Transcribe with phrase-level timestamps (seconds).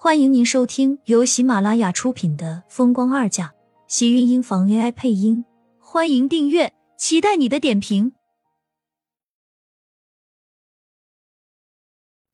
[0.00, 3.48] 欢迎您收听由喜马拉雅出品的《风光二嫁》，
[3.88, 5.44] 喜运音房 AI 配音。
[5.80, 8.12] 欢迎订阅，期待你的点评。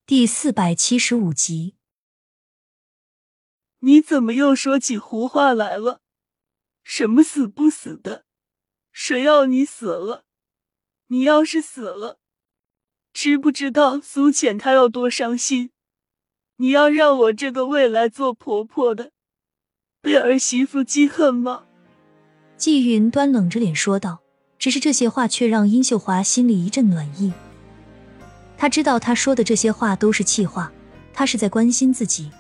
[0.04, 1.76] 第四百七十五集，
[3.78, 6.02] 你怎么又说起胡话来了？
[6.82, 8.26] 什么死不死的？
[8.92, 10.26] 谁要你死了？
[11.06, 12.20] 你要是死了，
[13.14, 15.70] 知不知道苏浅她要多伤心？
[16.56, 19.10] 你要让我这个未来做婆婆的
[20.00, 21.64] 被儿媳妇记恨吗？
[22.56, 24.20] 季云端冷着脸说道。
[24.56, 27.34] 只是这些话却让殷秀华心里一阵暖意。
[28.56, 30.72] 他知道他说的这些话都是气话，
[31.12, 32.30] 他是在关心自己。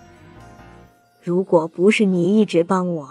[1.22, 3.10] 如果不是你一直帮我，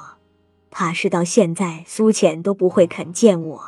[0.72, 3.64] 怕是到现在苏浅都不会肯见我。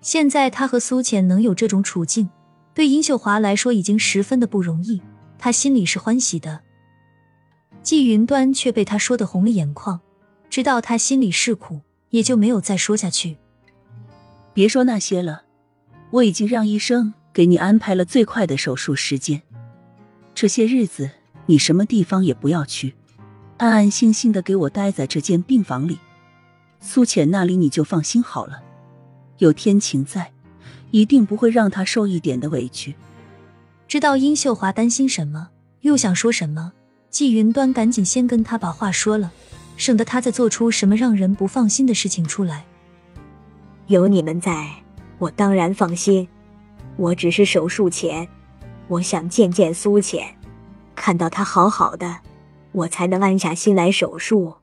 [0.00, 2.28] 现在他和苏浅能有这种处境，
[2.72, 5.02] 对殷秀华来说已经十分的不容易。
[5.44, 6.62] 他心里是欢喜的，
[7.82, 10.00] 季云端却被他说的红了眼眶，
[10.48, 13.36] 知道他心里是苦，也就没有再说下去。
[14.54, 15.42] 别说那些了，
[16.12, 19.42] 我已经让医生给你安排了最快的手术时间。
[20.34, 21.10] 这些日子
[21.44, 22.94] 你什么地方也不要去，
[23.58, 25.98] 安安心心的给我待在这间病房里。
[26.80, 28.62] 苏浅那里你就放心好了，
[29.36, 30.32] 有天晴在，
[30.90, 32.96] 一定不会让她受一点的委屈。
[33.86, 36.72] 知道殷秀华担心什么，又想说什么，
[37.10, 39.32] 季云端赶紧先跟他把话说了，
[39.76, 42.64] 省得他再做出什么让人不放心的事情出来。
[43.86, 44.82] 有你们在，
[45.18, 46.26] 我当然放心。
[46.96, 48.26] 我只是手术前，
[48.88, 50.36] 我想见见苏浅，
[50.94, 52.20] 看到她好好的，
[52.72, 54.54] 我才能安下心来手术。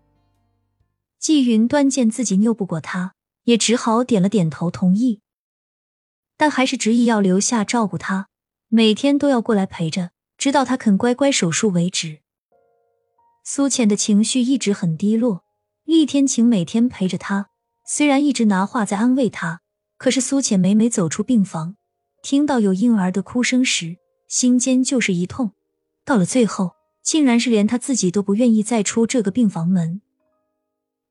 [1.20, 3.14] 季云端见自己拗不过他，
[3.44, 5.22] 也只好点了点头同意，
[6.36, 8.28] 但还是执意要留下照顾他。
[8.74, 12.20] 每天都要过来陪着，直到他肯乖乖手术为止。
[13.44, 15.44] 苏浅的情绪一直很低落，
[15.84, 17.50] 厉天晴每天陪着他，
[17.86, 19.60] 虽然一直拿话在安慰他，
[19.98, 21.76] 可是苏浅每每走出病房，
[22.24, 23.98] 听到有婴儿的哭声时，
[24.30, 25.52] 心间就是一痛。
[26.06, 26.72] 到了最后，
[27.04, 30.00] 竟然是连他自己都不愿意再出这个病房门。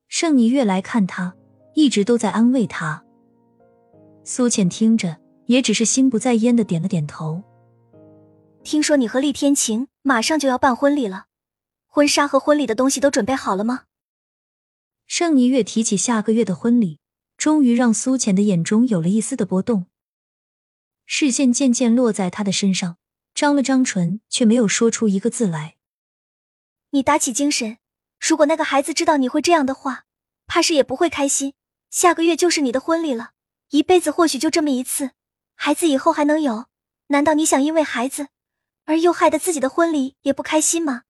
[0.07, 1.35] 盛霓月来看他，
[1.75, 3.03] 一直都在安慰他。
[4.23, 7.43] 苏浅听着，也只是心不在焉的点了点头。
[8.63, 11.25] 听说你和厉天晴马上就要办婚礼了，
[11.87, 13.85] 婚纱和婚礼的东西都准备好了吗？
[15.07, 16.99] 盛霓月提起下个月的婚礼，
[17.37, 19.87] 终于让苏浅的眼中有了一丝的波动，
[21.05, 22.97] 视线渐渐落在他的身上，
[23.33, 25.75] 张了张唇，却没有说出一个字来。
[26.91, 27.79] 你打起精神，
[28.19, 30.05] 如果那个孩子知道你会这样的话，
[30.45, 31.55] 怕是也不会开心。
[31.89, 33.31] 下个月就是你的婚礼了，
[33.71, 35.11] 一辈子或许就这么一次，
[35.55, 36.67] 孩子以后还能有？
[37.07, 38.27] 难道你想因为孩子？
[38.91, 41.03] 而又害得自己的婚礼也不开心吗？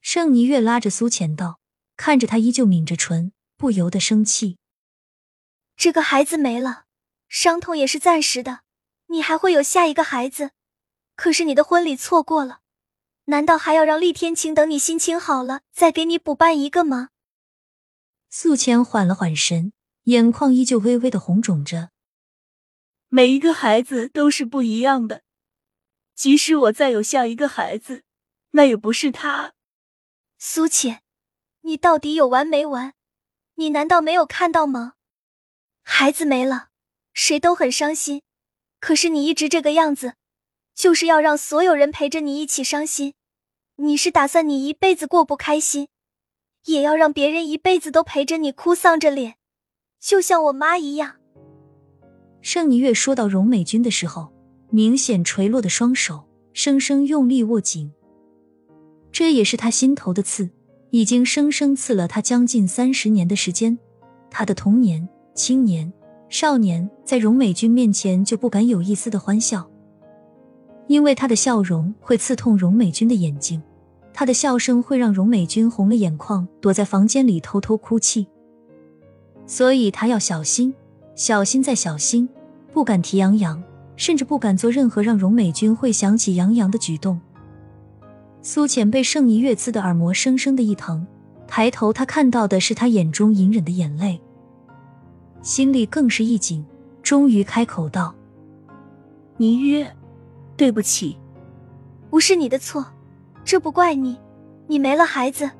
[0.00, 1.58] 盛霓月拉着苏浅道，
[1.96, 4.56] 看着他依旧抿着唇，不由得生气。
[5.76, 6.84] 这个孩子没了，
[7.28, 8.60] 伤痛也是暂时的，
[9.06, 10.52] 你还会有下一个孩子。
[11.16, 12.60] 可是你的婚礼错过了，
[13.24, 17.08] 难道还要让厉天晴等你心情好了再给你补办一个吗？
[18.28, 19.72] 素浅缓了缓神，
[20.04, 21.90] 眼眶依旧微微的红肿着。
[23.08, 25.22] 每一个孩子都是不一样的。
[26.20, 28.02] 即使我再有下一个孩子，
[28.50, 29.54] 那也不是他。
[30.36, 31.00] 苏浅，
[31.62, 32.92] 你到底有完没完？
[33.54, 34.96] 你难道没有看到吗？
[35.82, 36.68] 孩子没了，
[37.14, 38.20] 谁都很伤心。
[38.80, 40.16] 可是你一直这个样子，
[40.74, 43.14] 就是要让所有人陪着你一起伤心。
[43.76, 45.88] 你是打算你一辈子过不开心，
[46.66, 49.36] 也要让别人一辈子都陪着你哭丧着脸，
[49.98, 51.16] 就像我妈一样。
[52.42, 54.38] 盛霓月说到荣美君的时候。
[54.70, 57.90] 明显垂落的双手，生生用力握紧。
[59.12, 60.48] 这也是他心头的刺，
[60.90, 63.76] 已经生生刺了他将近三十年的时间。
[64.30, 65.92] 他的童年、青年、
[66.28, 69.68] 少年，在荣美君面前就不敢有一丝的欢笑，
[70.86, 73.60] 因为他的笑容会刺痛荣美君的眼睛，
[74.14, 78.28] 他的笑声会让荣美君红了眼眶，躲在房间里偷偷哭泣。
[79.46, 80.72] 所以他要小心，
[81.16, 82.28] 小心再小心，
[82.72, 83.60] 不敢提杨洋。
[84.00, 87.20] 甚至不敢做任何让荣美君会想起杨洋的举动。
[88.40, 91.06] 苏浅被盛一月刺的耳膜生生的一疼，
[91.46, 94.18] 抬头，他看到的是他眼中隐忍的眼泪，
[95.42, 96.64] 心里更是一紧，
[97.02, 98.14] 终于开口道
[99.36, 99.94] ：“霓月，
[100.56, 101.18] 对不起，
[102.08, 102.82] 不是你的错，
[103.44, 104.16] 这不怪你，
[104.66, 105.50] 你没了孩子，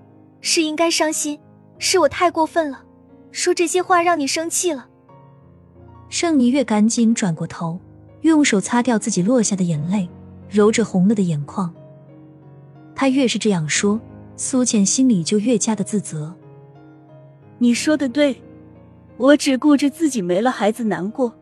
[0.41, 1.39] 是应该伤心，
[1.77, 2.83] 是我太过分了，
[3.33, 4.89] 说这些话让你生气了。”
[6.09, 7.79] 盛一月赶紧转过头。
[8.23, 10.09] 用手擦掉自己落下的眼泪，
[10.49, 11.73] 揉着红了的眼眶。
[12.95, 14.01] 他越是这样说，
[14.37, 16.35] 苏浅心里就越加的自责。
[17.59, 18.37] 你说的对，
[19.17, 21.33] 我只顾着自己没了孩子难过，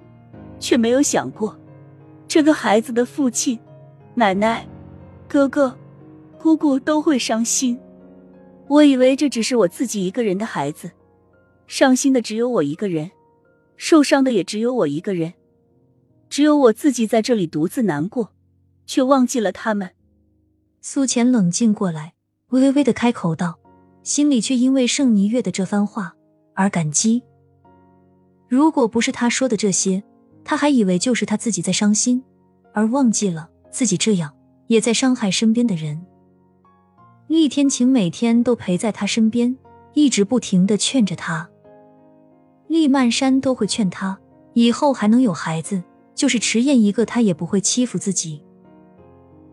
[0.60, 1.56] 却没有想过
[2.26, 3.58] 这个孩子的父亲、
[4.14, 4.66] 奶奶、
[5.26, 5.76] 哥哥、
[6.38, 7.78] 姑姑都会伤心。
[8.68, 10.90] 我以为这只是我自己一个人的孩子，
[11.66, 13.10] 伤心的只有我一个人，
[13.76, 15.32] 受伤的也只有我一个人，
[16.28, 18.32] 只有我自己在这里独自难过，
[18.86, 19.90] 却忘记了他们。
[20.80, 22.14] 苏浅冷静过来，
[22.50, 23.58] 微微的开口道，
[24.02, 26.14] 心里却因为盛霓月的这番话
[26.54, 27.22] 而感激。
[28.48, 30.02] 如果不是他说的这些，
[30.44, 32.22] 他还以为就是他自己在伤心，
[32.72, 34.34] 而忘记了自己这样
[34.68, 36.06] 也在伤害身边的人。
[37.26, 39.54] 厉天晴每天都陪在他身边，
[39.92, 41.50] 一直不停的劝着他。
[42.68, 44.18] 厉曼山都会劝他，
[44.54, 45.82] 以后还能有孩子，
[46.18, 48.42] 就是迟燕一个，他也不会欺负自己。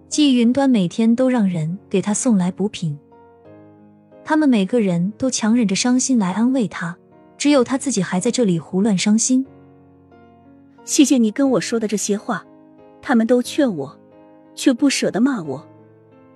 [0.09, 2.97] 季云端每天都让人给他送来补品，
[4.23, 6.97] 他们每个人都强忍着伤心来安慰他，
[7.37, 9.45] 只有他自己还在这里胡乱伤心。
[10.83, 12.43] 谢谢你跟我说的这些话，
[12.99, 13.99] 他们都劝我，
[14.55, 15.67] 却不舍得骂我。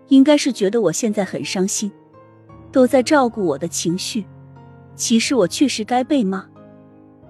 [0.10, 1.92] 应该是觉得我现在很伤心，
[2.72, 4.24] 都在照顾我的情绪。
[4.96, 6.46] 其实我确实该被骂。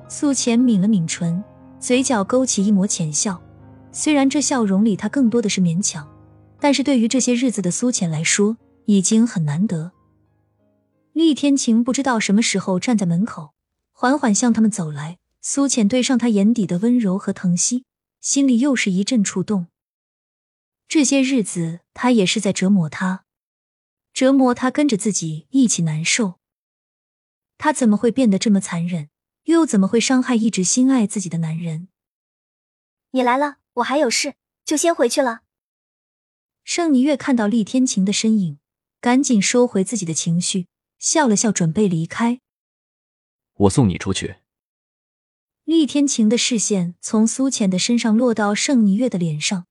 [0.10, 1.42] 苏浅抿了抿唇，
[1.80, 3.42] 嘴角勾起一抹浅笑。
[3.92, 6.08] 虽然这笑容里他更多的是勉强，
[6.60, 9.92] 但是对于这些日子的苏浅来说，已经很难得。
[11.14, 13.54] 厉天晴不知道什么时候站在门口，
[13.92, 15.18] 缓缓向他们走来。
[15.42, 17.86] 苏浅对上他眼底的温柔和疼惜，
[18.20, 19.68] 心里又是一阵触动。
[20.88, 23.24] 这些日子，他也是在折磨他，
[24.14, 26.36] 折磨他跟着自己一起难受。
[27.58, 29.10] 他怎么会变得这么残忍？
[29.44, 31.88] 又怎么会伤害一直心爱自己的男人？
[33.12, 35.42] 你来了，我还有事，就先回去了。
[36.64, 38.60] 盛霓月看到厉天晴的身影，
[39.02, 40.68] 赶紧收回自己的情绪，
[41.00, 42.42] 笑了笑，准备离开。
[43.54, 44.38] 我送你出去。
[45.64, 49.66] 厉天晴的视线从苏浅的身上落到盛霓月的脸上。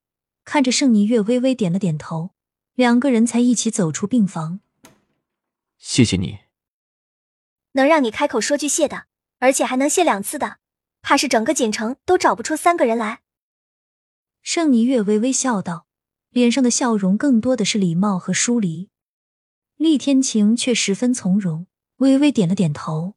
[0.45, 2.31] 看着盛霓月微微点了点头，
[2.73, 4.61] 两个人才一起走出病房。
[5.77, 6.39] 谢谢你，
[7.73, 9.08] 能让你开口说句谢的，
[9.39, 10.59] 而且还能谢两次的，
[11.03, 13.21] 怕是整个锦城都找不出三个人来。
[14.43, 15.87] 盛霓月微微笑道，
[16.31, 18.89] 脸上的笑容更多的是礼貌和疏离。
[19.77, 21.67] 厉天晴却十分从容，
[21.99, 23.15] 微微点了点头。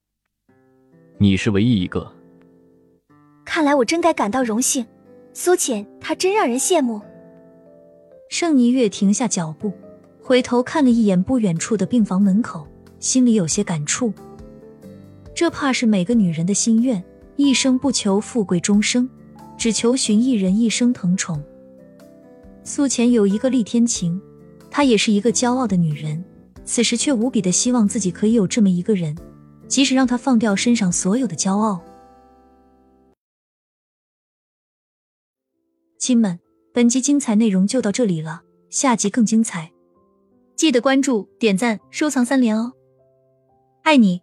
[1.18, 2.12] 你是唯一一个，
[3.45, 4.85] 看来我真该感到荣幸。
[5.33, 7.01] 苏浅，她真让人羡慕。
[8.29, 9.74] 盛霓月停下脚步，
[10.21, 12.67] 回头看了一眼不远处的病房门口，
[13.00, 14.13] 心里有些感触。
[15.41, 17.03] 这怕是每个女人的心愿：
[17.35, 19.09] 一生不求富贵终生，
[19.57, 21.43] 只求寻一人一生疼宠。
[22.63, 24.21] 苏浅有一个厉天晴，
[24.69, 26.23] 她也是一个骄傲的女人，
[26.63, 29.17] 此时却无比的希望自己可以有这么一个人，
[29.67, 31.81] 即使让她放掉身上所有的骄傲。
[35.97, 36.39] 亲们。
[36.71, 39.71] 本集精彩内容就到这里了，下集更精彩，
[40.55, 42.73] 记得关注、点赞、收藏三连哦，
[43.81, 44.21] 爱你！